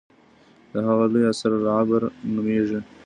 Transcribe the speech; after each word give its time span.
د 0.71 0.73
هغه 0.87 1.05
لوی 1.13 1.23
اثر 1.31 1.51
العبر 1.59 2.01
نومېږي. 2.33 2.79